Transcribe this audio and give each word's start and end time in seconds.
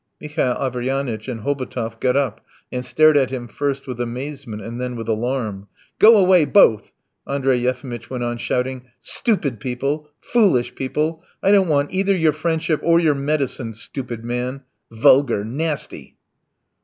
Mihail 0.19 0.53
Averyanitch 0.57 1.27
and 1.27 1.41
Hobotov 1.41 1.99
got 1.99 2.17
up 2.17 2.43
and 2.71 2.83
stared 2.83 3.15
at 3.17 3.29
him 3.29 3.47
first 3.47 3.85
with 3.85 3.99
amazement 3.99 4.63
and 4.63 4.81
then 4.81 4.95
with 4.95 5.07
alarm. 5.07 5.67
"Go 5.99 6.17
away, 6.17 6.43
both!" 6.43 6.91
Andrey 7.27 7.59
Yefimitch 7.59 8.09
went 8.09 8.23
on 8.23 8.39
shouting. 8.39 8.85
"Stupid 8.99 9.59
people! 9.59 10.09
Foolish 10.19 10.73
people! 10.73 11.21
I 11.43 11.51
don't 11.51 11.67
want 11.69 11.93
either 11.93 12.15
your 12.15 12.33
friendship 12.33 12.79
or 12.83 12.99
your 12.99 13.13
medicines, 13.13 13.79
stupid 13.79 14.25
man! 14.25 14.63
Vulgar! 14.89 15.45
Nasty!" 15.45 16.17